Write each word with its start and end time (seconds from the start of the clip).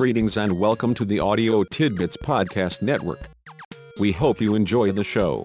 Greetings 0.00 0.38
and 0.38 0.58
welcome 0.58 0.94
to 0.94 1.04
the 1.04 1.20
Audio 1.20 1.62
Tidbits 1.62 2.16
Podcast 2.16 2.80
Network. 2.80 3.20
We 4.00 4.12
hope 4.12 4.40
you 4.40 4.54
enjoy 4.54 4.92
the 4.92 5.04
show. 5.04 5.44